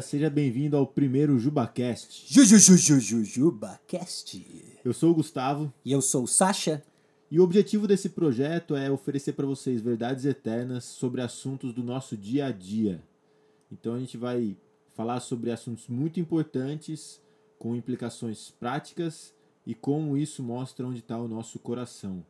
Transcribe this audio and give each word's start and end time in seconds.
galera, 0.00 0.02
seja 0.02 0.30
bem-vindo 0.30 0.76
ao 0.76 0.86
primeiro 0.86 1.38
JubaCast. 1.38 2.32
JujujujujubaCast. 2.32 4.78
Eu 4.84 4.92
sou 4.92 5.10
o 5.10 5.14
Gustavo 5.14 5.72
E 5.84 5.92
eu 5.92 6.00
sou 6.00 6.24
o 6.24 6.26
Sasha. 6.26 6.82
e 7.30 7.38
o 7.38 7.44
objetivo 7.44 7.86
desse 7.86 8.08
projeto 8.08 8.74
é 8.74 8.90
oferecer 8.90 9.34
para 9.34 9.46
vocês 9.46 9.80
verdades 9.80 10.24
eternas 10.24 10.84
sobre 10.84 11.20
assuntos 11.20 11.72
do 11.72 11.82
nosso 11.82 12.16
dia 12.16 12.46
a 12.46 12.52
dia. 12.52 13.02
Então 13.70 13.94
a 13.94 13.98
gente 13.98 14.16
vai 14.16 14.56
falar 14.94 15.20
sobre 15.20 15.52
assuntos 15.52 15.86
muito 15.86 16.18
importantes, 16.18 17.20
com 17.58 17.76
implicações 17.76 18.50
práticas 18.50 19.34
e 19.66 19.74
como 19.74 20.16
isso 20.16 20.42
mostra 20.42 20.86
onde 20.86 21.00
está 21.00 21.18
o 21.18 21.28
nosso 21.28 21.58
coração. 21.58 22.24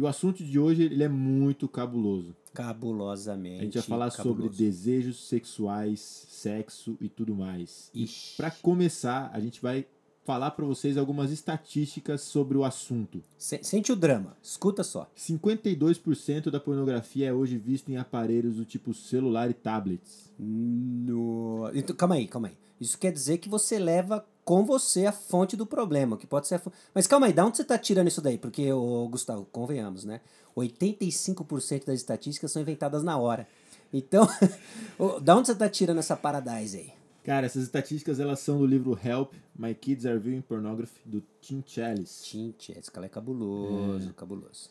E 0.00 0.02
o 0.02 0.06
assunto 0.06 0.42
de 0.42 0.58
hoje 0.58 0.84
ele 0.84 1.04
é 1.04 1.08
muito 1.10 1.68
cabuloso. 1.68 2.34
Cabulosamente. 2.54 3.60
A 3.60 3.64
gente 3.64 3.74
vai 3.74 3.82
falar 3.82 4.10
sobre 4.10 4.32
cabuloso. 4.44 4.58
desejos 4.58 5.28
sexuais, 5.28 6.00
sexo 6.00 6.96
e 7.02 7.06
tudo 7.06 7.34
mais. 7.34 7.90
E 7.92 8.04
Ixi. 8.04 8.34
para 8.38 8.50
começar, 8.50 9.30
a 9.30 9.38
gente 9.38 9.60
vai 9.60 9.86
falar 10.30 10.52
para 10.52 10.64
vocês 10.64 10.96
algumas 10.96 11.32
estatísticas 11.32 12.20
sobre 12.20 12.56
o 12.56 12.62
assunto. 12.64 13.20
Se- 13.36 13.58
Sente 13.64 13.90
o 13.90 13.96
drama, 13.96 14.36
escuta 14.40 14.84
só. 14.84 15.10
52% 15.18 16.50
da 16.52 16.60
pornografia 16.60 17.26
é 17.26 17.32
hoje 17.32 17.58
vista 17.58 17.90
em 17.90 17.96
aparelhos 17.96 18.54
do 18.54 18.64
tipo 18.64 18.94
celular 18.94 19.50
e 19.50 19.54
tablets. 19.54 20.30
No... 20.38 21.68
Então, 21.74 21.96
calma 21.96 22.14
aí, 22.14 22.28
calma 22.28 22.46
aí. 22.46 22.54
Isso 22.80 22.96
quer 22.96 23.10
dizer 23.12 23.38
que 23.38 23.48
você 23.48 23.76
leva 23.76 24.24
com 24.44 24.64
você 24.64 25.04
a 25.04 25.10
fonte 25.12 25.56
do 25.56 25.66
problema, 25.66 26.16
que 26.16 26.28
pode 26.28 26.46
ser 26.46 26.54
a 26.54 26.62
Mas 26.94 27.08
calma 27.08 27.26
aí, 27.26 27.32
da 27.32 27.44
onde 27.44 27.56
você 27.56 27.64
tá 27.64 27.76
tirando 27.76 28.06
isso 28.06 28.22
daí? 28.22 28.38
Porque, 28.38 28.72
ô, 28.72 29.08
Gustavo, 29.08 29.44
convenhamos, 29.50 30.04
né? 30.04 30.20
85% 30.56 31.86
das 31.86 31.96
estatísticas 31.96 32.52
são 32.52 32.62
inventadas 32.62 33.02
na 33.02 33.18
hora. 33.18 33.48
Então, 33.92 34.28
da 35.22 35.36
onde 35.36 35.48
você 35.48 35.56
tá 35.56 35.68
tirando 35.68 35.98
essa 35.98 36.16
paradise 36.16 36.76
aí? 36.78 36.99
Cara, 37.22 37.46
essas 37.46 37.64
estatísticas 37.64 38.18
elas 38.18 38.40
são 38.40 38.58
do 38.58 38.66
livro 38.66 38.98
Help, 39.02 39.34
My 39.58 39.74
Kids 39.74 40.06
Are 40.06 40.18
Viewing 40.18 40.40
Pornography, 40.40 41.00
do 41.04 41.22
Tim 41.40 41.62
Chalice. 41.66 42.24
Tinte, 42.24 42.72
esse 42.72 42.90
cara 42.90 43.06
é 43.06 43.08
cabuloso, 43.08 44.12
cabuloso. 44.14 44.70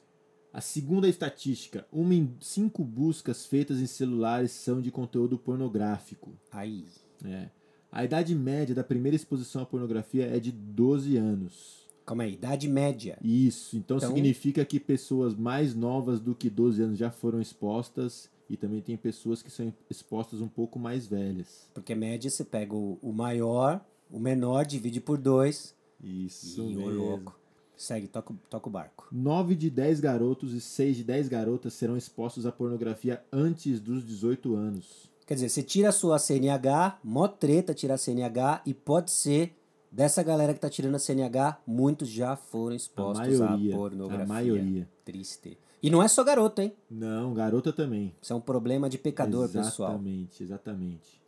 A 0.51 0.61
segunda 0.61 1.07
estatística, 1.07 1.85
uma 1.91 2.13
em 2.15 2.35
cinco 2.41 2.83
buscas 2.83 3.45
feitas 3.45 3.79
em 3.79 3.85
celulares 3.85 4.51
são 4.51 4.81
de 4.81 4.89
conteúdo 4.89 5.37
pornográfico. 5.37 6.31
Aí. 6.51 6.85
É. 7.23 7.49
A 7.91 8.03
idade 8.03 8.33
média 8.35 8.73
da 8.73 8.83
primeira 8.83 9.15
exposição 9.15 9.61
à 9.61 9.65
pornografia 9.65 10.25
é 10.25 10.39
de 10.39 10.51
12 10.51 11.17
anos. 11.17 11.87
Calma 12.05 12.23
aí, 12.23 12.33
idade 12.33 12.67
média. 12.67 13.19
Isso, 13.23 13.77
então, 13.77 13.97
Então- 13.97 14.09
significa 14.09 14.65
que 14.65 14.79
pessoas 14.79 15.35
mais 15.35 15.75
novas 15.75 16.19
do 16.19 16.33
que 16.33 16.49
12 16.49 16.81
anos 16.81 16.97
já 16.97 17.11
foram 17.11 17.39
expostas 17.39 18.27
e 18.49 18.57
também 18.57 18.81
tem 18.81 18.97
pessoas 18.97 19.41
que 19.43 19.51
são 19.51 19.73
expostas 19.89 20.41
um 20.41 20.47
pouco 20.47 20.79
mais 20.79 21.05
velhas. 21.07 21.69
Porque 21.73 21.93
média 21.93 22.29
você 22.29 22.43
pega 22.43 22.73
o, 22.73 22.97
o 23.01 23.13
maior, 23.13 23.79
o 24.09 24.19
menor, 24.19 24.65
divide 24.65 24.99
por 24.99 25.17
dois. 25.17 25.75
Isso 26.03 26.61
e 26.61 26.75
mesmo. 26.75 26.89
louco. 26.91 27.37
Segue, 27.77 28.07
toca, 28.07 28.33
o- 28.33 28.39
toca 28.49 28.67
o 28.67 28.71
barco. 28.71 29.07
9 29.11 29.55
de 29.55 29.69
10 29.69 29.99
garotos 29.99 30.53
e 30.53 30.59
6 30.59 30.97
de 30.97 31.03
10 31.03 31.27
garotas 31.29 31.73
serão 31.73 31.95
expostos 31.95 32.45
à 32.45 32.51
pornografia 32.51 33.23
antes 33.31 33.79
dos 33.79 34.05
18 34.05 34.55
anos. 34.55 35.09
Quer 35.25 35.35
dizer, 35.35 35.49
você 35.49 35.61
tira 35.61 35.89
a 35.89 35.91
sua 35.93 36.17
CNH, 36.17 36.99
mó 37.03 37.27
treta 37.27 37.73
tirar 37.73 37.93
a 37.93 37.97
CNH, 37.97 38.63
e 38.65 38.73
pode 38.73 39.11
ser, 39.11 39.55
dessa 39.91 40.21
galera 40.23 40.53
que 40.53 40.59
tá 40.59 40.69
tirando 40.69 40.95
a 40.95 40.99
CNH, 40.99 41.61
muitos 41.65 42.07
já 42.09 42.35
foram 42.35 42.75
expostos 42.75 43.39
maioria. 43.39 43.73
à 43.73 43.77
pornografia. 43.77 44.23
A 44.23 44.27
maioria. 44.27 44.89
Triste. 45.05 45.57
E 45.81 45.89
não 45.89 46.03
é 46.03 46.07
só 46.07 46.23
garoto, 46.23 46.61
hein? 46.61 46.73
Não, 46.91 47.33
garota 47.33 47.71
também. 47.71 48.13
Isso 48.21 48.33
é 48.33 48.35
um 48.35 48.41
problema 48.41 48.89
de 48.89 48.97
pecador, 48.97 49.47
pessoal. 49.49 49.91
Exatamente, 49.91 50.43
exatamente. 50.43 51.19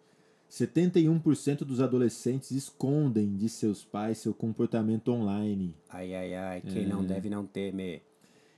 71% 0.49 1.59
dos 1.63 1.79
adolescentes 1.79 2.51
escondem 2.51 3.37
de 3.37 3.47
seus 3.47 3.85
pais 3.85 4.17
seu 4.17 4.33
comportamento 4.33 5.09
online. 5.09 5.73
Ai, 5.89 6.13
ai, 6.13 6.33
ai, 6.35 6.61
quem 6.61 6.83
É. 6.83 6.87
não 6.87 7.03
deve 7.05 7.29
não 7.29 7.45
teme. 7.45 8.01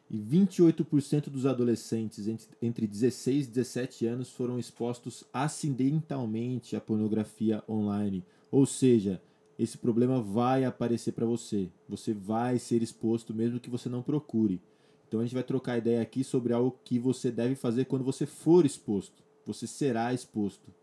E 0.09 0.17
28% 0.19 1.29
dos 1.29 1.45
adolescentes 1.45 2.28
ent- 2.28 2.47
entre 2.61 2.88
16 2.88 3.45
e 3.45 3.49
17 3.49 4.05
anos 4.07 4.29
foram 4.31 4.57
expostos 4.57 5.23
acidentalmente 5.31 6.75
à 6.75 6.81
pornografia 6.81 7.63
online. 7.69 8.23
Ou 8.51 8.66
seja, 8.66 9.22
esse 9.58 9.78
problema 9.78 10.22
vai 10.22 10.66
aparecer 10.66 11.12
para 11.12 11.25
você. 11.25 11.69
Você 11.88 12.14
vai 12.14 12.58
ser 12.59 12.81
exposto 12.81 13.34
mesmo 13.34 13.59
que 13.59 13.69
você 13.69 13.88
não 13.90 14.02
procure. 14.02 14.62
Então 15.08 15.19
a 15.19 15.24
gente 15.24 15.36
vai 15.36 15.44
trocar 15.44 15.78
ideia 15.78 16.02
aqui 16.02 16.24
sobre 16.24 16.53
algo 16.53 16.80
que 16.84 16.97
você 16.97 17.30
deve 17.31 17.56
fazer 17.56 17.86
quando 17.86 18.03
você 18.03 18.25
for 18.25 18.66
exposto. 18.66 19.24
Você 19.46 19.68
será 19.68 20.14
exposto. 20.14 20.74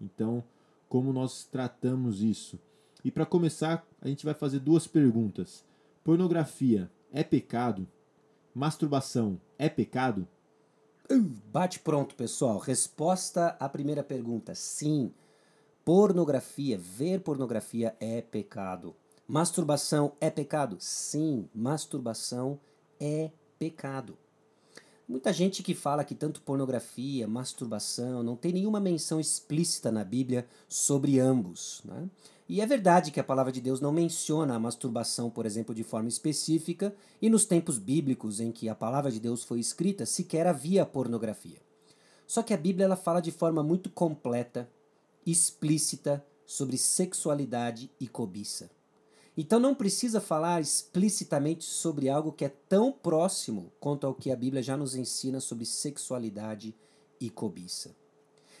Então, 0.00 0.44
como 0.88 1.12
nós 1.12 1.44
tratamos 1.44 2.22
isso? 2.22 2.58
E 3.04 3.10
para 3.10 3.24
começar, 3.24 3.86
a 4.00 4.08
gente 4.08 4.24
vai 4.24 4.34
fazer 4.34 4.58
duas 4.58 4.86
perguntas. 4.86 5.64
Pornografia 6.04 6.90
é 7.12 7.22
pecado? 7.22 7.86
Masturbação 8.54 9.40
é 9.58 9.68
pecado? 9.68 10.26
Bate 11.50 11.80
pronto, 11.80 12.14
pessoal. 12.14 12.58
Resposta 12.58 13.56
à 13.58 13.68
primeira 13.68 14.02
pergunta: 14.02 14.54
sim. 14.54 15.12
Pornografia, 15.88 16.76
ver 16.76 17.20
pornografia 17.20 17.96
é 17.98 18.20
pecado. 18.20 18.94
Masturbação 19.26 20.12
é 20.20 20.28
pecado? 20.28 20.76
Sim, 20.78 21.48
masturbação 21.54 22.60
é 23.00 23.30
pecado. 23.58 24.18
Muita 25.08 25.32
gente 25.32 25.62
que 25.62 25.74
fala 25.74 26.04
que 26.04 26.14
tanto 26.14 26.42
pornografia, 26.42 27.26
masturbação, 27.26 28.22
não 28.22 28.36
tem 28.36 28.52
nenhuma 28.52 28.78
menção 28.78 29.18
explícita 29.18 29.90
na 29.90 30.04
Bíblia 30.04 30.46
sobre 30.68 31.18
ambos. 31.18 31.80
Né? 31.86 32.06
E 32.46 32.60
é 32.60 32.66
verdade 32.66 33.10
que 33.10 33.18
a 33.18 33.24
palavra 33.24 33.50
de 33.50 33.62
Deus 33.62 33.80
não 33.80 33.90
menciona 33.90 34.56
a 34.56 34.60
masturbação, 34.60 35.30
por 35.30 35.46
exemplo, 35.46 35.74
de 35.74 35.84
forma 35.84 36.10
específica, 36.10 36.94
e 37.22 37.30
nos 37.30 37.46
tempos 37.46 37.78
bíblicos 37.78 38.40
em 38.40 38.52
que 38.52 38.68
a 38.68 38.74
palavra 38.74 39.10
de 39.10 39.20
Deus 39.20 39.42
foi 39.42 39.58
escrita, 39.58 40.04
sequer 40.04 40.46
havia 40.46 40.84
pornografia. 40.84 41.66
Só 42.26 42.42
que 42.42 42.52
a 42.52 42.58
Bíblia 42.58 42.84
ela 42.84 42.94
fala 42.94 43.22
de 43.22 43.32
forma 43.32 43.62
muito 43.62 43.88
completa, 43.88 44.68
explícita, 45.30 46.24
sobre 46.46 46.78
sexualidade 46.78 47.90
e 48.00 48.08
cobiça. 48.08 48.70
Então 49.36 49.60
não 49.60 49.74
precisa 49.74 50.20
falar 50.20 50.60
explicitamente 50.60 51.64
sobre 51.64 52.08
algo 52.08 52.32
que 52.32 52.44
é 52.44 52.48
tão 52.48 52.90
próximo 52.90 53.70
quanto 53.78 54.06
ao 54.06 54.14
que 54.14 54.32
a 54.32 54.36
Bíblia 54.36 54.62
já 54.62 54.76
nos 54.76 54.96
ensina 54.96 55.40
sobre 55.40 55.64
sexualidade 55.64 56.74
e 57.20 57.30
cobiça. 57.30 57.94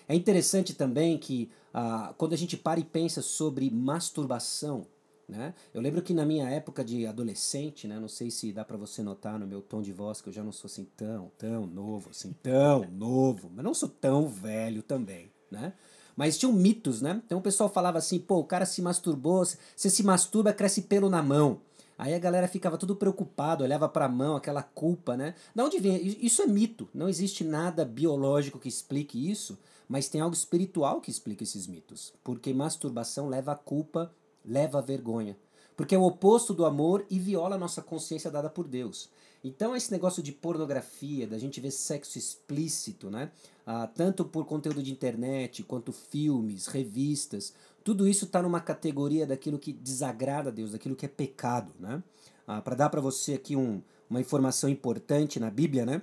É 0.06 0.14
interessante 0.14 0.74
também 0.74 1.18
que 1.18 1.50
ah, 1.72 2.14
quando 2.16 2.34
a 2.34 2.36
gente 2.36 2.56
para 2.56 2.78
e 2.78 2.84
pensa 2.84 3.22
sobre 3.22 3.70
masturbação, 3.70 4.86
né? 5.28 5.52
Eu 5.74 5.82
lembro 5.82 6.00
que 6.00 6.14
na 6.14 6.24
minha 6.24 6.48
época 6.48 6.82
de 6.82 7.06
adolescente, 7.06 7.86
né? 7.86 8.00
Não 8.00 8.08
sei 8.08 8.30
se 8.30 8.50
dá 8.52 8.64
para 8.64 8.78
você 8.78 9.02
notar 9.02 9.38
no 9.38 9.46
meu 9.46 9.60
tom 9.60 9.82
de 9.82 9.92
voz 9.92 10.20
que 10.20 10.28
eu 10.28 10.32
já 10.32 10.42
não 10.42 10.52
sou 10.52 10.68
assim 10.68 10.86
tão, 10.96 11.30
tão 11.36 11.66
novo, 11.66 12.10
assim, 12.10 12.32
tão 12.42 12.88
novo, 12.90 13.50
mas 13.54 13.64
não 13.64 13.74
sou 13.74 13.88
tão 13.88 14.26
velho 14.26 14.82
também, 14.82 15.30
né? 15.50 15.74
Mas 16.18 16.36
tinham 16.36 16.52
mitos, 16.52 17.00
né? 17.00 17.22
Então 17.24 17.38
o 17.38 17.40
pessoal 17.40 17.68
falava 17.68 17.96
assim, 17.96 18.18
pô, 18.18 18.38
o 18.38 18.44
cara 18.44 18.66
se 18.66 18.82
masturbou, 18.82 19.44
você 19.76 19.88
se 19.88 20.02
masturba, 20.02 20.52
cresce 20.52 20.82
pelo 20.82 21.08
na 21.08 21.22
mão. 21.22 21.60
Aí 21.96 22.12
a 22.12 22.18
galera 22.18 22.48
ficava 22.48 22.76
tudo 22.76 22.96
preocupado, 22.96 23.62
olhava 23.62 23.88
para 23.88 24.06
a 24.06 24.08
mão, 24.08 24.34
aquela 24.34 24.64
culpa, 24.64 25.16
né? 25.16 25.36
Da 25.54 25.64
onde 25.64 25.78
vem? 25.78 26.04
Isso 26.20 26.42
é 26.42 26.46
mito. 26.48 26.88
Não 26.92 27.08
existe 27.08 27.44
nada 27.44 27.84
biológico 27.84 28.58
que 28.58 28.68
explique 28.68 29.30
isso, 29.30 29.56
mas 29.88 30.08
tem 30.08 30.20
algo 30.20 30.34
espiritual 30.34 31.00
que 31.00 31.08
explica 31.08 31.44
esses 31.44 31.68
mitos. 31.68 32.12
Porque 32.24 32.52
masturbação 32.52 33.28
leva 33.28 33.52
a 33.52 33.56
culpa, 33.56 34.10
leva 34.44 34.78
a 34.78 34.82
vergonha. 34.82 35.36
Porque 35.76 35.94
é 35.94 35.98
o 35.98 36.02
oposto 36.02 36.52
do 36.52 36.66
amor 36.66 37.06
e 37.08 37.16
viola 37.16 37.54
a 37.54 37.58
nossa 37.60 37.80
consciência 37.80 38.28
dada 38.28 38.50
por 38.50 38.66
Deus. 38.66 39.08
Então, 39.42 39.76
esse 39.76 39.92
negócio 39.92 40.22
de 40.22 40.32
pornografia, 40.32 41.26
da 41.26 41.38
gente 41.38 41.60
ver 41.60 41.70
sexo 41.70 42.18
explícito, 42.18 43.08
né? 43.08 43.30
Ah, 43.64 43.86
tanto 43.86 44.24
por 44.24 44.44
conteúdo 44.44 44.82
de 44.82 44.90
internet, 44.90 45.62
quanto 45.62 45.92
filmes, 45.92 46.66
revistas, 46.66 47.54
tudo 47.84 48.08
isso 48.08 48.24
está 48.24 48.42
numa 48.42 48.60
categoria 48.60 49.26
daquilo 49.26 49.58
que 49.58 49.72
desagrada 49.72 50.50
a 50.50 50.52
Deus, 50.52 50.72
daquilo 50.72 50.96
que 50.96 51.06
é 51.06 51.08
pecado, 51.08 51.72
né? 51.78 52.02
Ah, 52.46 52.60
Para 52.60 52.74
dar 52.74 52.90
para 52.90 53.00
você 53.00 53.34
aqui 53.34 53.54
um, 53.54 53.80
uma 54.10 54.20
informação 54.20 54.68
importante 54.68 55.38
na 55.38 55.50
Bíblia, 55.50 55.86
né? 55.86 56.02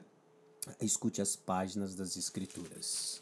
Escute 0.81 1.21
as 1.21 1.35
páginas 1.35 1.93
das 1.93 2.15
Escrituras. 2.17 3.21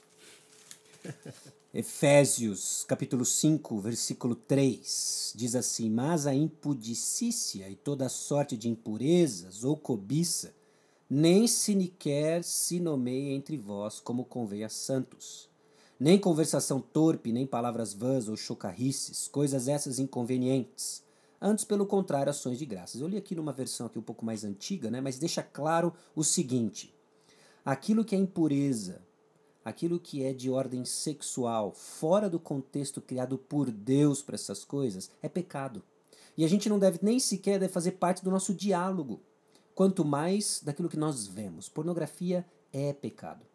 Efésios, 1.75 2.85
capítulo 2.87 3.25
5, 3.25 3.79
versículo 3.79 4.35
3, 4.35 5.33
diz 5.35 5.55
assim: 5.55 5.89
Mas 5.89 6.27
a 6.27 6.35
impudicícia 6.35 7.67
e 7.67 7.75
toda 7.75 8.07
sorte 8.09 8.55
de 8.55 8.69
impurezas 8.69 9.63
ou 9.63 9.75
cobiça, 9.75 10.53
nem 11.09 11.47
sequer 11.47 12.43
se 12.43 12.79
nomeia 12.79 13.33
entre 13.33 13.57
vós 13.57 13.99
como 13.99 14.23
convém 14.23 14.63
a 14.63 14.69
santos. 14.69 15.49
Nem 15.99 16.19
conversação 16.19 16.79
torpe, 16.79 17.31
nem 17.31 17.47
palavras 17.47 17.91
vãs 17.91 18.27
ou 18.27 18.37
chocarrices, 18.37 19.27
coisas 19.27 19.67
essas 19.67 19.97
inconvenientes. 19.97 21.01
Antes, 21.41 21.65
pelo 21.65 21.87
contrário, 21.87 22.29
ações 22.29 22.59
de 22.59 22.67
graças. 22.67 23.01
Eu 23.01 23.07
li 23.07 23.17
aqui 23.17 23.33
numa 23.33 23.51
versão 23.51 23.87
aqui 23.87 23.97
um 23.97 24.03
pouco 24.03 24.23
mais 24.23 24.43
antiga, 24.43 24.91
né, 24.91 25.01
mas 25.01 25.17
deixa 25.17 25.41
claro 25.41 25.91
o 26.15 26.23
seguinte: 26.23 26.93
aquilo 27.65 28.05
que 28.05 28.13
é 28.13 28.19
impureza, 28.19 29.01
aquilo 29.63 29.99
que 29.99 30.23
é 30.23 30.33
de 30.33 30.49
ordem 30.49 30.83
sexual, 30.85 31.71
fora 31.73 32.29
do 32.29 32.39
contexto 32.39 33.01
criado 33.01 33.37
por 33.37 33.71
Deus 33.71 34.21
para 34.21 34.35
essas 34.35 34.63
coisas, 34.65 35.09
é 35.21 35.29
pecado. 35.29 35.81
E 36.37 36.43
a 36.43 36.47
gente 36.47 36.67
não 36.67 36.79
deve 36.79 36.99
nem 37.01 37.19
sequer 37.19 37.59
deve 37.59 37.71
fazer 37.71 37.91
parte 37.93 38.23
do 38.23 38.31
nosso 38.31 38.53
diálogo, 38.53 39.21
quanto 39.75 40.03
mais 40.03 40.61
daquilo 40.63 40.89
que 40.89 40.97
nós 40.97 41.27
vemos. 41.27 41.69
Pornografia 41.69 42.45
é 42.71 42.91
pecado. 42.91 43.45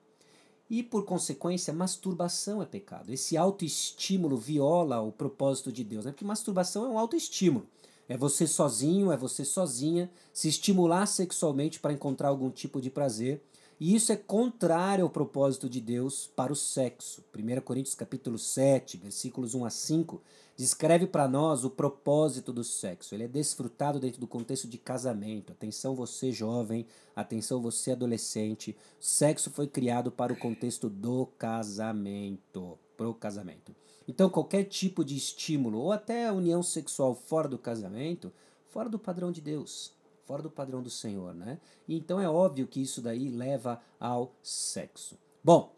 E, 0.71 0.83
por 0.83 1.05
consequência, 1.05 1.73
masturbação 1.73 2.63
é 2.63 2.67
pecado. 2.67 3.11
Esse 3.11 3.37
autoestímulo 3.37 4.37
viola 4.37 5.01
o 5.01 5.11
propósito 5.11 5.73
de 5.73 5.83
Deus, 5.83 6.05
né? 6.05 6.13
porque 6.13 6.25
masturbação 6.25 6.85
é 6.85 6.89
um 6.89 6.99
autoestímulo. 6.99 7.67
É 8.07 8.17
você 8.17 8.47
sozinho, 8.47 9.11
é 9.11 9.17
você 9.17 9.45
sozinha 9.45 10.11
se 10.33 10.49
estimular 10.49 11.07
sexualmente 11.07 11.81
para 11.81 11.93
encontrar 11.93 12.29
algum 12.29 12.51
tipo 12.51 12.81
de 12.81 12.91
prazer. 12.91 13.43
E 13.81 13.95
isso 13.95 14.11
é 14.11 14.17
contrário 14.17 15.05
ao 15.05 15.11
propósito 15.11 15.69
de 15.69 15.81
Deus 15.81 16.27
para 16.35 16.53
o 16.53 16.57
sexo. 16.57 17.23
1 17.33 17.61
Coríntios 17.61 17.95
capítulo 17.95 18.37
7, 18.37 18.97
versículos 18.97 19.55
1 19.55 19.65
a 19.65 19.71
5, 19.71 20.21
descreve 20.57 21.07
para 21.07 21.29
nós 21.29 21.65
o 21.65 21.71
propósito 21.71 22.53
do 22.53 22.65
sexo. 22.65 23.15
Ele 23.15 23.23
é 23.23 23.29
desfrutado 23.29 24.01
dentro 24.01 24.21
do 24.21 24.27
contexto 24.27 24.67
de 24.67 24.79
casamento. 24.79 25.53
Atenção 25.53 25.95
você 25.95 26.33
jovem, 26.33 26.87
atenção 27.15 27.63
você 27.63 27.93
adolescente. 27.93 28.77
O 29.01 29.05
sexo 29.05 29.49
foi 29.49 29.69
criado 29.69 30.11
para 30.11 30.33
o 30.33 30.39
contexto 30.39 30.91
do 30.91 31.27
casamento, 31.39 32.77
pro 32.97 33.15
casamento. 33.15 33.73
Então 34.09 34.29
qualquer 34.29 34.65
tipo 34.65 35.05
de 35.05 35.17
estímulo 35.17 35.79
ou 35.79 35.93
até 35.93 36.33
união 36.33 36.65
sexual 36.65 37.15
fora 37.15 37.47
do 37.47 37.57
casamento, 37.57 38.33
fora 38.67 38.89
do 38.89 38.99
padrão 38.99 39.31
de 39.31 39.41
Deus, 39.41 39.93
fora 40.29 40.43
do 40.43 40.51
padrão 40.51 40.83
do 40.83 40.91
Senhor, 40.91 41.35
né? 41.35 41.59
E 41.89 41.97
então 41.97 42.21
é 42.21 42.29
óbvio 42.29 42.67
que 42.67 42.83
isso 42.83 43.01
daí 43.01 43.31
leva 43.31 43.81
ao 43.99 44.35
sexo. 44.43 45.17
Bom, 45.43 45.75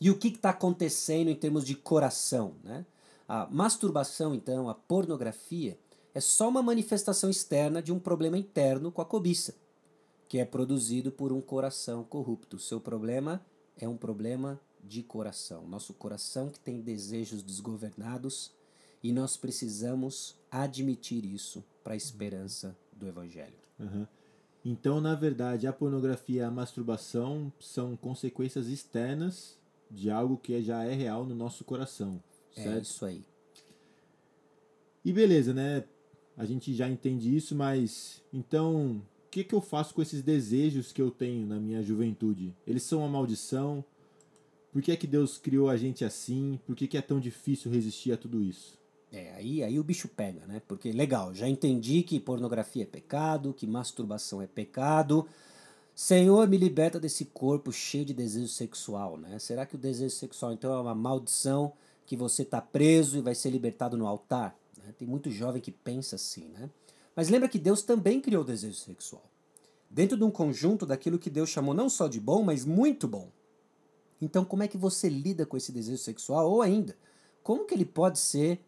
e 0.00 0.10
o 0.10 0.18
que 0.18 0.26
está 0.26 0.50
acontecendo 0.50 1.30
em 1.30 1.36
termos 1.36 1.64
de 1.64 1.76
coração, 1.76 2.56
né? 2.64 2.84
A 3.28 3.46
masturbação, 3.46 4.34
então, 4.34 4.68
a 4.68 4.74
pornografia, 4.74 5.78
é 6.12 6.20
só 6.20 6.48
uma 6.48 6.60
manifestação 6.60 7.30
externa 7.30 7.80
de 7.80 7.92
um 7.92 8.00
problema 8.00 8.36
interno 8.36 8.90
com 8.90 9.00
a 9.00 9.04
cobiça, 9.04 9.54
que 10.26 10.38
é 10.38 10.44
produzido 10.44 11.12
por 11.12 11.32
um 11.32 11.40
coração 11.40 12.02
corrupto. 12.02 12.56
O 12.56 12.60
seu 12.60 12.80
problema 12.80 13.40
é 13.76 13.88
um 13.88 13.96
problema 13.96 14.60
de 14.82 15.04
coração. 15.04 15.68
Nosso 15.68 15.94
coração 15.94 16.48
que 16.50 16.58
tem 16.58 16.80
desejos 16.80 17.44
desgovernados 17.44 18.50
e 19.02 19.12
nós 19.12 19.36
precisamos 19.36 20.34
admitir 20.50 21.24
isso 21.24 21.62
para 21.84 21.92
a 21.94 21.96
esperança 21.96 22.76
do 22.98 23.06
Evangelho. 23.06 23.56
Uhum. 23.78 24.06
Então, 24.64 25.00
na 25.00 25.14
verdade, 25.14 25.66
a 25.66 25.72
pornografia 25.72 26.42
e 26.42 26.44
a 26.44 26.50
masturbação 26.50 27.52
são 27.58 27.96
consequências 27.96 28.68
externas 28.68 29.56
de 29.90 30.10
algo 30.10 30.36
que 30.36 30.60
já 30.62 30.84
é 30.84 30.94
real 30.94 31.24
no 31.24 31.34
nosso 31.34 31.64
coração. 31.64 32.22
É 32.56 32.62
certo? 32.62 32.78
É 32.78 32.82
isso 32.82 33.04
aí. 33.04 33.24
E 35.04 35.12
beleza, 35.12 35.54
né? 35.54 35.84
A 36.36 36.44
gente 36.44 36.74
já 36.74 36.88
entende 36.88 37.34
isso, 37.34 37.54
mas 37.54 38.22
então 38.32 39.02
o 39.26 39.30
que, 39.30 39.42
que 39.42 39.54
eu 39.54 39.60
faço 39.60 39.94
com 39.94 40.02
esses 40.02 40.22
desejos 40.22 40.92
que 40.92 41.02
eu 41.02 41.10
tenho 41.10 41.46
na 41.46 41.56
minha 41.56 41.82
juventude? 41.82 42.54
Eles 42.66 42.82
são 42.82 43.00
uma 43.00 43.08
maldição? 43.08 43.84
Por 44.72 44.82
que 44.82 44.92
é 44.92 44.96
que 44.96 45.06
Deus 45.06 45.38
criou 45.38 45.68
a 45.68 45.76
gente 45.76 46.04
assim? 46.04 46.60
Por 46.66 46.76
que, 46.76 46.86
que 46.86 46.96
é 46.96 47.02
tão 47.02 47.18
difícil 47.18 47.70
resistir 47.70 48.12
a 48.12 48.16
tudo 48.16 48.42
isso? 48.42 48.77
É, 49.10 49.34
aí, 49.34 49.62
aí 49.62 49.78
o 49.78 49.84
bicho 49.84 50.08
pega, 50.08 50.46
né? 50.46 50.60
Porque, 50.68 50.92
legal, 50.92 51.34
já 51.34 51.48
entendi 51.48 52.02
que 52.02 52.20
pornografia 52.20 52.82
é 52.82 52.86
pecado, 52.86 53.54
que 53.54 53.66
masturbação 53.66 54.42
é 54.42 54.46
pecado. 54.46 55.26
Senhor, 55.94 56.46
me 56.46 56.56
liberta 56.56 57.00
desse 57.00 57.24
corpo 57.24 57.72
cheio 57.72 58.04
de 58.04 58.14
desejo 58.14 58.48
sexual, 58.48 59.16
né? 59.16 59.38
Será 59.38 59.64
que 59.64 59.74
o 59.74 59.78
desejo 59.78 60.14
sexual, 60.14 60.52
então, 60.52 60.72
é 60.72 60.80
uma 60.80 60.94
maldição 60.94 61.72
que 62.08 62.16
você 62.16 62.42
está 62.42 62.60
preso 62.60 63.18
e 63.18 63.20
vai 63.20 63.34
ser 63.34 63.50
libertado 63.50 63.96
no 63.96 64.06
altar. 64.06 64.56
Né? 64.78 64.94
Tem 64.96 65.06
muito 65.06 65.30
jovem 65.30 65.60
que 65.60 65.70
pensa 65.70 66.16
assim, 66.16 66.48
né? 66.48 66.70
Mas 67.14 67.28
lembra 67.28 67.48
que 67.48 67.58
Deus 67.58 67.82
também 67.82 68.20
criou 68.20 68.42
o 68.42 68.46
desejo 68.46 68.76
sexual. 68.76 69.24
Dentro 69.90 70.16
de 70.16 70.24
um 70.24 70.30
conjunto 70.30 70.86
daquilo 70.86 71.18
que 71.18 71.28
Deus 71.28 71.50
chamou 71.50 71.74
não 71.74 71.90
só 71.90 72.08
de 72.08 72.20
bom, 72.20 72.42
mas 72.42 72.64
muito 72.64 73.08
bom. 73.08 73.30
Então, 74.20 74.44
como 74.44 74.62
é 74.62 74.68
que 74.68 74.78
você 74.78 75.08
lida 75.08 75.44
com 75.44 75.56
esse 75.56 75.72
desejo 75.72 75.98
sexual? 75.98 76.50
Ou 76.50 76.62
ainda, 76.62 76.96
como 77.42 77.64
que 77.64 77.74
ele 77.74 77.84
pode 77.84 78.18
ser 78.18 78.60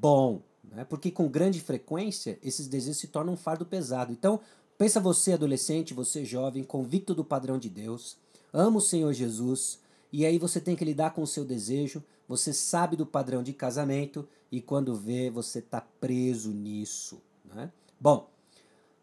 bom? 0.00 0.42
Né? 0.64 0.84
Porque 0.84 1.10
com 1.10 1.28
grande 1.28 1.60
frequência, 1.60 2.38
esses 2.42 2.66
desejos 2.66 2.98
se 2.98 3.08
tornam 3.08 3.34
um 3.34 3.36
fardo 3.36 3.64
pesado. 3.64 4.12
Então, 4.12 4.40
pensa 4.76 5.00
você, 5.00 5.32
adolescente, 5.32 5.94
você 5.94 6.24
jovem, 6.24 6.64
convicto 6.64 7.14
do 7.14 7.24
padrão 7.24 7.58
de 7.58 7.68
Deus, 7.68 8.16
ama 8.52 8.78
o 8.78 8.82
Senhor 8.82 9.12
Jesus, 9.12 9.78
e 10.12 10.24
aí 10.24 10.38
você 10.38 10.60
tem 10.60 10.76
que 10.76 10.84
lidar 10.84 11.12
com 11.12 11.22
o 11.22 11.26
seu 11.26 11.44
desejo, 11.44 12.02
você 12.28 12.52
sabe 12.52 12.96
do 12.96 13.04
padrão 13.04 13.42
de 13.42 13.52
casamento 13.52 14.26
e 14.50 14.60
quando 14.60 14.94
vê, 14.94 15.30
você 15.30 15.58
está 15.58 15.80
preso 15.80 16.52
nisso. 16.52 17.20
Né? 17.44 17.70
Bom, 18.00 18.30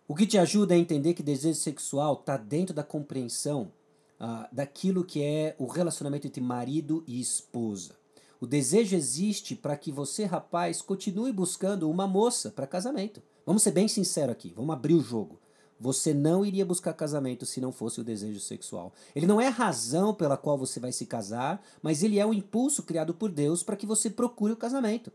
o 0.07 0.15
que 0.15 0.25
te 0.25 0.37
ajuda 0.37 0.73
a 0.73 0.77
entender 0.77 1.13
que 1.13 1.23
desejo 1.23 1.59
sexual 1.59 2.13
está 2.13 2.37
dentro 2.37 2.73
da 2.73 2.83
compreensão 2.83 3.71
uh, 4.19 4.47
daquilo 4.51 5.03
que 5.03 5.21
é 5.21 5.55
o 5.57 5.65
relacionamento 5.65 6.27
entre 6.27 6.41
marido 6.41 7.03
e 7.07 7.19
esposa. 7.19 7.95
O 8.41 8.47
desejo 8.47 8.95
existe 8.95 9.55
para 9.55 9.77
que 9.77 9.91
você, 9.91 10.25
rapaz, 10.25 10.81
continue 10.81 11.31
buscando 11.31 11.87
uma 11.87 12.07
moça 12.07 12.49
para 12.49 12.65
casamento. 12.65 13.21
Vamos 13.45 13.61
ser 13.61 13.69
bem 13.69 13.87
sinceros 13.87 14.31
aqui, 14.31 14.51
vamos 14.55 14.73
abrir 14.73 14.95
o 14.95 14.99
jogo. 14.99 15.39
Você 15.79 16.11
não 16.11 16.43
iria 16.43 16.65
buscar 16.65 16.93
casamento 16.93 17.45
se 17.45 17.61
não 17.61 17.71
fosse 17.71 18.01
o 18.01 18.03
desejo 18.03 18.39
sexual. 18.39 18.93
Ele 19.15 19.27
não 19.27 19.39
é 19.39 19.45
a 19.45 19.51
razão 19.51 20.11
pela 20.11 20.37
qual 20.37 20.57
você 20.57 20.79
vai 20.79 20.91
se 20.91 21.05
casar, 21.05 21.63
mas 21.83 22.01
ele 22.01 22.17
é 22.17 22.25
o 22.25 22.33
impulso 22.33 22.81
criado 22.81 23.13
por 23.13 23.29
Deus 23.29 23.61
para 23.61 23.75
que 23.75 23.85
você 23.85 24.09
procure 24.09 24.53
o 24.53 24.57
casamento. 24.57 25.11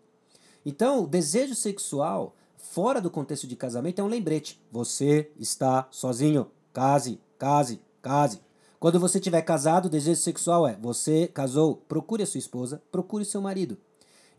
Então, 0.65 1.03
o 1.03 1.07
desejo 1.09 1.57
sexual, 1.57 2.37
fora 2.57 3.01
do 3.01 3.11
contexto 3.11 3.49
de 3.49 3.57
casamento, 3.57 4.01
é 4.01 4.05
um 4.05 4.09
lembrete. 4.09 4.61
Você 4.71 5.33
está 5.37 5.89
sozinho. 5.91 6.49
Case, 6.73 7.21
case, 7.37 7.81
case. 8.01 8.41
Quando 8.79 9.01
você 9.01 9.19
tiver 9.19 9.43
casado, 9.43 9.87
o 9.87 9.91
desejo 9.91 10.21
sexual 10.21 10.67
é: 10.67 10.77
você 10.81 11.29
casou, 11.29 11.77
procure 11.89 12.23
a 12.23 12.27
sua 12.27 12.39
esposa, 12.39 12.83
procure 12.93 13.23
o 13.23 13.27
seu 13.27 13.41
marido. 13.41 13.77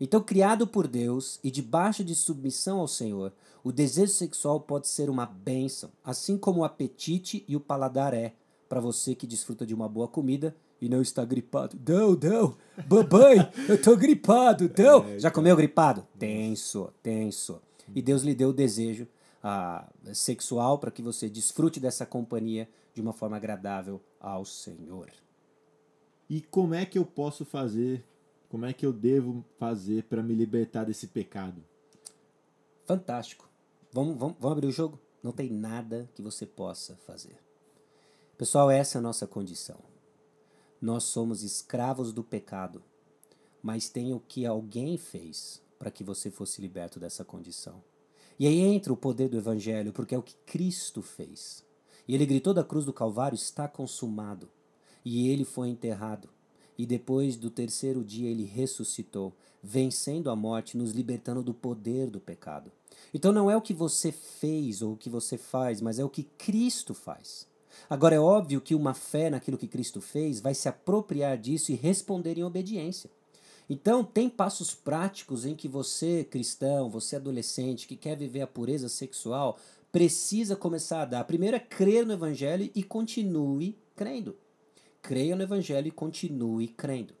Então, 0.00 0.20
criado 0.20 0.66
por 0.66 0.86
Deus 0.86 1.40
e 1.42 1.50
debaixo 1.50 2.04
de 2.04 2.14
submissão 2.14 2.78
ao 2.78 2.86
Senhor, 2.86 3.32
o 3.64 3.72
desejo 3.72 4.12
sexual 4.12 4.60
pode 4.60 4.86
ser 4.86 5.10
uma 5.10 5.26
bênção, 5.26 5.90
assim 6.04 6.38
como 6.38 6.60
o 6.60 6.64
apetite 6.64 7.44
e 7.48 7.56
o 7.56 7.60
paladar 7.60 8.14
é, 8.14 8.32
para 8.68 8.80
você 8.80 9.14
que 9.14 9.26
desfruta 9.26 9.66
de 9.66 9.74
uma 9.74 9.88
boa 9.88 10.06
comida 10.06 10.54
e 10.80 10.88
não 10.88 11.02
está 11.02 11.24
gripado. 11.24 11.76
Não, 11.86 12.12
não, 12.12 12.54
babai, 12.86 13.50
eu 13.68 13.80
tô 13.80 13.96
gripado, 13.96 14.70
não. 14.78 15.04
É, 15.04 15.18
Já 15.18 15.32
comeu 15.32 15.56
gripado? 15.56 16.06
Tenso, 16.16 16.90
tenso. 17.02 17.60
E 17.92 18.00
Deus 18.00 18.22
lhe 18.22 18.34
deu 18.34 18.50
o 18.50 18.52
desejo 18.52 19.08
ah, 19.42 19.88
sexual 20.12 20.78
para 20.78 20.90
que 20.90 21.02
você 21.02 21.28
desfrute 21.28 21.80
dessa 21.80 22.04
companhia 22.04 22.68
de 22.94 23.00
uma 23.00 23.12
forma 23.12 23.36
agradável 23.36 24.00
ao 24.20 24.44
Senhor. 24.44 25.10
E 26.28 26.40
como 26.40 26.74
é 26.74 26.84
que 26.84 26.98
eu 26.98 27.06
posso 27.06 27.44
fazer 27.44 28.04
como 28.48 28.64
é 28.64 28.72
que 28.72 28.86
eu 28.86 28.92
devo 28.92 29.44
fazer 29.58 30.04
para 30.04 30.22
me 30.22 30.34
libertar 30.34 30.84
desse 30.84 31.08
pecado? 31.08 31.62
Fantástico. 32.86 33.48
Vamos, 33.92 34.16
vamos, 34.16 34.36
vamos 34.40 34.56
abrir 34.56 34.68
o 34.68 34.72
jogo? 34.72 34.98
Não 35.22 35.32
tem 35.32 35.50
nada 35.50 36.08
que 36.14 36.22
você 36.22 36.46
possa 36.46 36.96
fazer. 37.06 37.38
Pessoal, 38.38 38.70
essa 38.70 38.96
é 38.96 39.00
a 39.00 39.02
nossa 39.02 39.26
condição. 39.26 39.78
Nós 40.80 41.04
somos 41.04 41.42
escravos 41.42 42.10
do 42.12 42.24
pecado, 42.24 42.82
mas 43.62 43.90
tem 43.90 44.14
o 44.14 44.20
que 44.20 44.46
alguém 44.46 44.96
fez 44.96 45.60
para 45.78 45.90
que 45.90 46.02
você 46.02 46.30
fosse 46.30 46.62
liberto 46.62 46.98
dessa 46.98 47.24
condição. 47.24 47.82
E 48.38 48.46
aí 48.46 48.60
entra 48.60 48.92
o 48.92 48.96
poder 48.96 49.28
do 49.28 49.36
Evangelho, 49.36 49.92
porque 49.92 50.14
é 50.14 50.18
o 50.18 50.22
que 50.22 50.36
Cristo 50.46 51.02
fez. 51.02 51.64
E 52.06 52.14
ele 52.14 52.26
gritou 52.26 52.54
da 52.54 52.64
cruz 52.64 52.84
do 52.84 52.92
Calvário: 52.92 53.34
está 53.34 53.66
consumado. 53.66 54.48
E 55.04 55.28
ele 55.28 55.44
foi 55.44 55.68
enterrado 55.68 56.28
e 56.78 56.86
depois 56.86 57.36
do 57.36 57.50
terceiro 57.50 58.04
dia 58.04 58.30
ele 58.30 58.44
ressuscitou, 58.44 59.34
vencendo 59.60 60.30
a 60.30 60.36
morte, 60.36 60.76
nos 60.76 60.92
libertando 60.92 61.42
do 61.42 61.52
poder 61.52 62.08
do 62.08 62.20
pecado. 62.20 62.70
Então 63.12 63.32
não 63.32 63.50
é 63.50 63.56
o 63.56 63.60
que 63.60 63.74
você 63.74 64.12
fez 64.12 64.80
ou 64.80 64.92
o 64.92 64.96
que 64.96 65.10
você 65.10 65.36
faz, 65.36 65.80
mas 65.80 65.98
é 65.98 66.04
o 66.04 66.08
que 66.08 66.22
Cristo 66.22 66.94
faz. 66.94 67.48
Agora 67.90 68.14
é 68.14 68.20
óbvio 68.20 68.60
que 68.60 68.76
uma 68.76 68.94
fé 68.94 69.28
naquilo 69.28 69.58
que 69.58 69.66
Cristo 69.66 70.00
fez 70.00 70.40
vai 70.40 70.54
se 70.54 70.68
apropriar 70.68 71.36
disso 71.36 71.72
e 71.72 71.74
responder 71.74 72.38
em 72.38 72.44
obediência. 72.44 73.10
Então, 73.68 74.02
tem 74.02 74.28
passos 74.28 74.74
práticos 74.74 75.44
em 75.44 75.54
que 75.54 75.68
você, 75.68 76.24
cristão, 76.24 76.88
você 76.88 77.16
adolescente 77.16 77.86
que 77.86 77.96
quer 77.96 78.16
viver 78.16 78.40
a 78.40 78.46
pureza 78.46 78.88
sexual, 78.88 79.58
precisa 79.92 80.56
começar 80.56 81.02
a 81.02 81.06
dar. 81.06 81.24
Primeiro 81.24 81.56
é 81.56 81.60
crer 81.60 82.06
no 82.06 82.12
Evangelho 82.12 82.70
e 82.74 82.82
continue 82.82 83.76
crendo 83.94 84.36
creia 85.02 85.34
no 85.34 85.42
Evangelho 85.42 85.88
e 85.88 85.90
continue 85.90 86.68
crendo. 86.68 87.14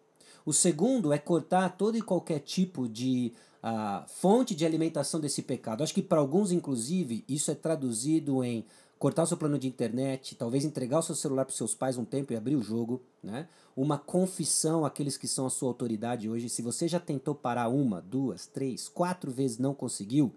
O 0.44 0.52
segundo 0.52 1.12
é 1.12 1.18
cortar 1.18 1.76
todo 1.76 1.96
e 1.96 2.02
qualquer 2.02 2.40
tipo 2.40 2.88
de 2.88 3.32
uh, 3.62 4.06
fonte 4.08 4.54
de 4.54 4.64
alimentação 4.64 5.20
desse 5.20 5.42
pecado. 5.42 5.82
Acho 5.82 5.94
que 5.94 6.02
para 6.02 6.18
alguns, 6.18 6.52
inclusive, 6.52 7.24
isso 7.28 7.50
é 7.50 7.54
traduzido 7.54 8.42
em 8.44 8.64
cortar 8.98 9.22
o 9.22 9.26
seu 9.26 9.36
plano 9.36 9.58
de 9.58 9.68
internet, 9.68 10.34
talvez 10.34 10.64
entregar 10.64 10.98
o 10.98 11.02
seu 11.02 11.14
celular 11.14 11.44
para 11.44 11.54
seus 11.54 11.74
pais 11.74 11.96
um 11.96 12.04
tempo 12.04 12.32
e 12.32 12.36
abrir 12.36 12.56
o 12.56 12.62
jogo, 12.62 13.00
né? 13.22 13.48
Uma 13.76 13.96
confissão 13.96 14.84
àqueles 14.84 15.16
que 15.16 15.28
são 15.28 15.46
a 15.46 15.50
sua 15.50 15.68
autoridade 15.68 16.28
hoje. 16.28 16.48
Se 16.48 16.62
você 16.62 16.88
já 16.88 16.98
tentou 16.98 17.34
parar 17.34 17.68
uma, 17.68 18.02
duas, 18.02 18.46
três, 18.46 18.88
quatro 18.88 19.30
vezes 19.30 19.58
não 19.58 19.72
conseguiu, 19.72 20.32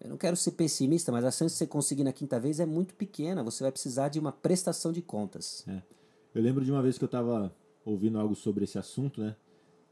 eu 0.00 0.10
não 0.10 0.16
quero 0.16 0.36
ser 0.36 0.52
pessimista, 0.52 1.12
mas 1.12 1.24
a 1.24 1.30
chance 1.30 1.54
de 1.54 1.58
você 1.58 1.66
conseguir 1.66 2.04
na 2.04 2.12
quinta 2.12 2.40
vez 2.40 2.60
é 2.60 2.66
muito 2.66 2.94
pequena. 2.94 3.42
Você 3.42 3.62
vai 3.62 3.72
precisar 3.72 4.08
de 4.08 4.18
uma 4.18 4.32
prestação 4.32 4.92
de 4.92 5.02
contas. 5.02 5.64
É. 5.68 5.82
Eu 6.34 6.42
lembro 6.42 6.64
de 6.64 6.70
uma 6.70 6.82
vez 6.82 6.98
que 6.98 7.04
eu 7.04 7.06
estava 7.06 7.54
ouvindo 7.84 8.18
algo 8.18 8.34
sobre 8.34 8.64
esse 8.64 8.78
assunto, 8.78 9.20
né? 9.20 9.36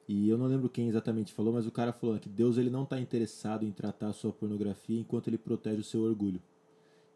E 0.06 0.28
eu 0.28 0.36
não 0.36 0.46
lembro 0.46 0.68
quem 0.68 0.88
exatamente 0.88 1.32
falou, 1.32 1.52
mas 1.54 1.66
o 1.66 1.70
cara 1.70 1.92
falou 1.92 2.18
que 2.18 2.28
Deus 2.28 2.58
ele 2.58 2.68
não 2.68 2.82
está 2.82 3.00
interessado 3.00 3.64
em 3.64 3.72
tratar 3.72 4.08
a 4.08 4.12
sua 4.12 4.32
pornografia 4.32 5.00
enquanto 5.00 5.28
ele 5.28 5.38
protege 5.38 5.80
o 5.80 5.84
seu 5.84 6.02
orgulho. 6.02 6.40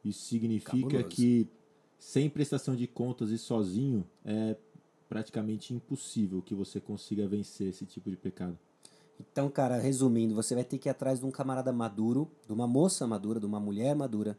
Isso 0.05 0.27
significa 0.27 0.71
Cabuloso. 0.83 1.09
que 1.09 1.49
sem 1.99 2.29
prestação 2.31 2.77
de 2.77 2.87
contas 2.87 3.31
e 3.31 3.39
sozinho 3.39 4.05
é 4.25 4.57
praticamente 5.09 5.75
impossível 5.75 6.43
que 6.43 6.55
você 6.55 6.81
consiga 6.81 7.27
vencer 7.27 7.69
esse 7.69 7.85
tipo 7.87 8.11
de 8.11 8.17
pecado. 8.17 8.59
Então, 9.21 9.51
cara, 9.51 9.79
resumindo, 9.79 10.35
você 10.35 10.55
vai 10.55 10.63
ter 10.65 10.79
que 10.79 10.89
ir 10.89 10.91
atrás 10.91 11.19
de 11.19 11.27
um 11.27 11.31
camarada 11.31 11.73
maduro, 11.73 12.31
de 12.47 12.53
uma 12.53 12.67
moça 12.67 13.07
madura, 13.07 13.41
de 13.41 13.47
uma 13.47 13.59
mulher 13.59 13.95
madura. 13.97 14.39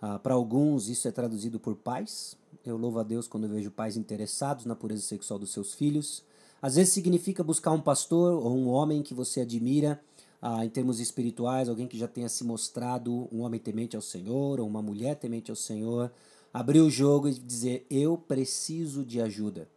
Ah, 0.00 0.18
Para 0.18 0.34
alguns, 0.34 0.88
isso 0.88 1.08
é 1.08 1.10
traduzido 1.10 1.58
por 1.58 1.74
pais. 1.76 2.36
Eu 2.64 2.76
louvo 2.76 2.98
a 2.98 3.02
Deus 3.02 3.26
quando 3.26 3.44
eu 3.44 3.50
vejo 3.50 3.70
pais 3.70 3.96
interessados 3.96 4.66
na 4.66 4.74
pureza 4.76 5.02
sexual 5.02 5.38
dos 5.38 5.52
seus 5.52 5.72
filhos. 5.72 6.22
Às 6.60 6.74
vezes 6.74 6.92
significa 6.92 7.42
buscar 7.42 7.70
um 7.70 7.80
pastor 7.80 8.34
ou 8.34 8.54
um 8.54 8.68
homem 8.68 9.02
que 9.02 9.14
você 9.14 9.40
admira 9.40 9.98
ah, 10.40 10.64
em 10.64 10.68
termos 10.70 11.00
espirituais, 11.00 11.68
alguém 11.68 11.86
que 11.86 11.98
já 11.98 12.08
tenha 12.08 12.28
se 12.28 12.44
mostrado 12.44 13.28
um 13.30 13.40
homem 13.40 13.60
temente 13.60 13.96
ao 13.96 14.02
Senhor 14.02 14.60
ou 14.60 14.66
uma 14.66 14.80
mulher 14.80 15.16
temente 15.16 15.50
ao 15.50 15.56
Senhor. 15.56 16.10
Abrir 16.52 16.80
o 16.80 16.90
jogo 16.90 17.28
e 17.28 17.34
dizer: 17.34 17.86
Eu 17.90 18.16
preciso 18.16 19.04
de 19.04 19.20
ajuda. 19.20 19.68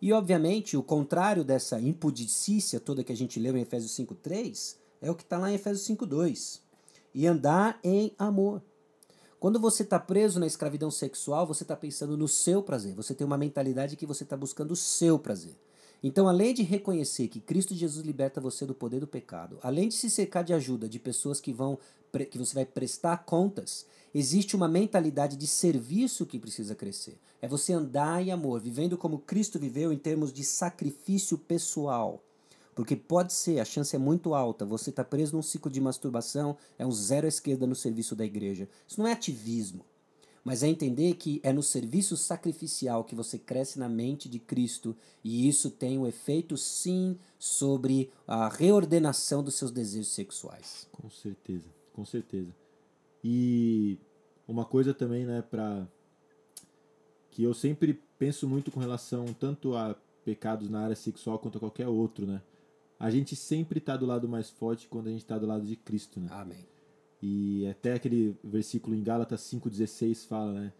E, 0.00 0.12
obviamente, 0.12 0.76
o 0.76 0.82
contrário 0.82 1.42
dessa 1.42 1.80
impudicícia 1.80 2.78
toda 2.78 3.02
que 3.02 3.12
a 3.12 3.16
gente 3.16 3.40
leu 3.40 3.56
em 3.56 3.62
Efésios 3.62 3.92
5,3 3.92 4.76
é 5.00 5.10
o 5.10 5.14
que 5.14 5.22
está 5.22 5.38
lá 5.38 5.50
em 5.50 5.54
Efésios 5.54 5.86
5,2. 5.88 6.60
E 7.14 7.26
andar 7.26 7.78
em 7.82 8.12
amor. 8.18 8.62
Quando 9.40 9.60
você 9.60 9.82
está 9.82 9.98
preso 9.98 10.40
na 10.40 10.46
escravidão 10.46 10.90
sexual, 10.90 11.46
você 11.46 11.64
está 11.64 11.76
pensando 11.76 12.16
no 12.16 12.28
seu 12.28 12.62
prazer. 12.62 12.94
Você 12.94 13.14
tem 13.14 13.26
uma 13.26 13.38
mentalidade 13.38 13.96
que 13.96 14.06
você 14.06 14.24
está 14.24 14.36
buscando 14.36 14.72
o 14.72 14.76
seu 14.76 15.18
prazer. 15.18 15.56
Então, 16.06 16.28
além 16.28 16.52
de 16.52 16.62
reconhecer 16.62 17.28
que 17.28 17.40
Cristo 17.40 17.74
Jesus 17.74 18.04
liberta 18.04 18.38
você 18.38 18.66
do 18.66 18.74
poder 18.74 19.00
do 19.00 19.06
pecado, 19.06 19.58
além 19.62 19.88
de 19.88 19.94
se 19.94 20.10
cercar 20.10 20.44
de 20.44 20.52
ajuda 20.52 20.86
de 20.86 20.98
pessoas 20.98 21.40
que 21.40 21.50
vão 21.50 21.78
que 22.30 22.36
você 22.36 22.54
vai 22.54 22.66
prestar 22.66 23.24
contas, 23.24 23.86
existe 24.14 24.54
uma 24.54 24.68
mentalidade 24.68 25.34
de 25.34 25.46
serviço 25.46 26.26
que 26.26 26.38
precisa 26.38 26.74
crescer. 26.74 27.18
É 27.40 27.48
você 27.48 27.72
andar 27.72 28.22
em 28.22 28.30
amor, 28.30 28.60
vivendo 28.60 28.98
como 28.98 29.18
Cristo 29.18 29.58
viveu 29.58 29.92
em 29.92 29.96
termos 29.96 30.30
de 30.30 30.44
sacrifício 30.44 31.38
pessoal. 31.38 32.22
Porque 32.74 32.94
pode 32.94 33.32
ser, 33.32 33.58
a 33.58 33.64
chance 33.64 33.96
é 33.96 33.98
muito 33.98 34.34
alta, 34.34 34.66
você 34.66 34.90
está 34.90 35.02
preso 35.02 35.34
num 35.34 35.42
ciclo 35.42 35.70
de 35.70 35.80
masturbação, 35.80 36.56
é 36.78 36.86
um 36.86 36.92
zero 36.92 37.24
à 37.24 37.28
esquerda 37.28 37.66
no 37.66 37.74
serviço 37.74 38.14
da 38.14 38.26
igreja. 38.26 38.68
Isso 38.86 39.00
não 39.00 39.08
é 39.08 39.12
ativismo 39.12 39.84
mas 40.44 40.62
é 40.62 40.68
entender 40.68 41.14
que 41.14 41.40
é 41.42 41.52
no 41.52 41.62
serviço 41.62 42.16
sacrificial 42.16 43.02
que 43.02 43.14
você 43.14 43.38
cresce 43.38 43.78
na 43.78 43.88
mente 43.88 44.28
de 44.28 44.38
Cristo 44.38 44.94
e 45.24 45.48
isso 45.48 45.70
tem 45.70 45.98
um 45.98 46.06
efeito 46.06 46.56
sim 46.56 47.18
sobre 47.38 48.12
a 48.26 48.48
reordenação 48.48 49.42
dos 49.42 49.54
seus 49.54 49.70
desejos 49.70 50.08
sexuais. 50.08 50.86
Com 50.92 51.08
certeza, 51.08 51.66
com 51.94 52.04
certeza. 52.04 52.54
E 53.22 53.98
uma 54.46 54.66
coisa 54.66 54.92
também, 54.92 55.24
né, 55.24 55.40
para 55.40 55.88
que 57.30 57.42
eu 57.42 57.54
sempre 57.54 57.98
penso 58.18 58.46
muito 58.46 58.70
com 58.70 58.78
relação 58.78 59.24
tanto 59.32 59.74
a 59.74 59.96
pecados 60.24 60.68
na 60.68 60.80
área 60.80 60.96
sexual 60.96 61.38
quanto 61.38 61.56
a 61.56 61.60
qualquer 61.60 61.88
outro, 61.88 62.26
né? 62.26 62.42
A 62.98 63.10
gente 63.10 63.34
sempre 63.34 63.78
está 63.78 63.96
do 63.96 64.06
lado 64.06 64.28
mais 64.28 64.48
forte 64.50 64.88
quando 64.88 65.08
a 65.08 65.10
gente 65.10 65.22
está 65.22 65.38
do 65.38 65.46
lado 65.46 65.66
de 65.66 65.76
Cristo, 65.76 66.20
né? 66.20 66.28
Amém. 66.30 66.64
E 67.26 67.66
até 67.66 67.94
aquele 67.94 68.36
versículo 68.44 68.94
em 68.94 69.02
Gálatas 69.02 69.40
5,16 69.50 70.26
fala, 70.26 70.52
né? 70.52 70.72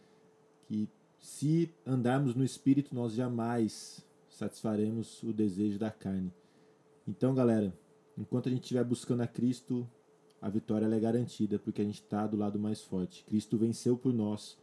Que 0.68 0.86
se 1.18 1.70
andarmos 1.86 2.34
no 2.34 2.44
Espírito, 2.44 2.94
nós 2.94 3.14
jamais 3.14 4.04
satisfaremos 4.28 5.22
o 5.22 5.32
desejo 5.32 5.78
da 5.78 5.90
carne. 5.90 6.30
Então, 7.08 7.34
galera, 7.34 7.72
enquanto 8.18 8.50
a 8.50 8.52
gente 8.52 8.60
estiver 8.60 8.84
buscando 8.84 9.22
a 9.22 9.26
Cristo, 9.26 9.88
a 10.38 10.50
vitória 10.50 10.84
é 10.84 11.00
garantida, 11.00 11.58
porque 11.58 11.80
a 11.80 11.84
gente 11.84 12.02
está 12.02 12.26
do 12.26 12.36
lado 12.36 12.58
mais 12.58 12.82
forte. 12.82 13.24
Cristo 13.24 13.56
venceu 13.56 13.96
por 13.96 14.12
nós 14.12 14.58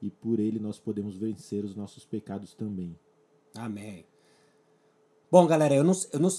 e 0.00 0.08
por 0.08 0.40
ele 0.40 0.58
nós 0.58 0.78
podemos 0.78 1.18
vencer 1.18 1.66
os 1.66 1.76
nossos 1.76 2.06
pecados 2.06 2.54
também. 2.54 2.98
Amém. 3.54 4.06
Bom, 5.30 5.46
galera, 5.46 5.74
eu 5.74 5.84
não, 5.84 5.92
eu 6.14 6.18
não, 6.18 6.30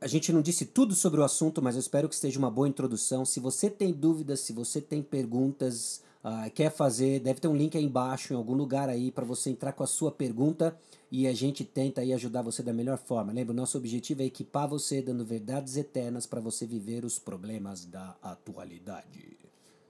a 0.00 0.06
gente 0.06 0.32
não 0.32 0.40
disse 0.40 0.64
tudo 0.64 0.94
sobre 0.94 1.20
o 1.20 1.24
assunto, 1.24 1.60
mas 1.60 1.74
eu 1.74 1.80
espero 1.80 2.08
que 2.08 2.14
esteja 2.14 2.38
uma 2.38 2.50
boa 2.50 2.66
introdução. 2.66 3.24
Se 3.24 3.38
você 3.38 3.68
tem 3.68 3.92
dúvidas, 3.92 4.40
se 4.40 4.52
você 4.52 4.80
tem 4.80 5.02
perguntas, 5.02 6.02
uh, 6.24 6.50
quer 6.52 6.70
fazer, 6.70 7.20
deve 7.20 7.38
ter 7.38 7.48
um 7.48 7.56
link 7.56 7.76
aí 7.76 7.84
embaixo, 7.84 8.32
em 8.32 8.36
algum 8.36 8.54
lugar 8.54 8.88
aí, 8.88 9.10
para 9.10 9.26
você 9.26 9.50
entrar 9.50 9.72
com 9.72 9.82
a 9.82 9.86
sua 9.86 10.10
pergunta 10.10 10.74
e 11.12 11.26
a 11.26 11.34
gente 11.34 11.64
tenta 11.64 12.00
aí 12.00 12.14
ajudar 12.14 12.40
você 12.40 12.62
da 12.62 12.72
melhor 12.72 12.96
forma. 12.96 13.30
Lembra, 13.30 13.52
o 13.52 13.56
nosso 13.56 13.76
objetivo 13.76 14.22
é 14.22 14.24
equipar 14.24 14.66
você, 14.66 15.02
dando 15.02 15.24
verdades 15.24 15.76
eternas 15.76 16.24
para 16.24 16.40
você 16.40 16.64
viver 16.64 17.04
os 17.04 17.18
problemas 17.18 17.84
da 17.84 18.16
atualidade. 18.22 19.36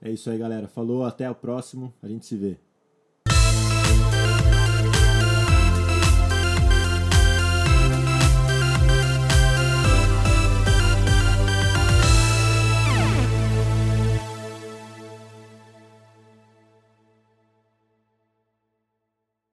É 0.01 0.11
isso 0.11 0.29
aí, 0.29 0.37
galera. 0.37 0.67
Falou, 0.67 1.05
até 1.05 1.29
o 1.29 1.35
próximo. 1.35 1.93
A 2.01 2.07
gente 2.07 2.25
se 2.25 2.35
vê. 2.35 2.57